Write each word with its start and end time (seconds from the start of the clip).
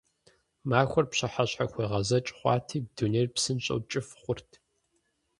Махуэр 0.69 1.05
пщыхьэщхьэ 1.11 1.65
хуегъэзэкӀ 1.71 2.31
хъуати, 2.37 2.77
дунейр 2.95 3.27
псынщӀэу 3.33 3.81
кӀыфӀ 3.89 4.15
хъурт. 4.21 4.49